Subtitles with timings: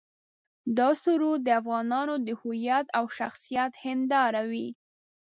[0.77, 4.67] دا سرود د افغانانو د هویت او شخصیت هنداره وي.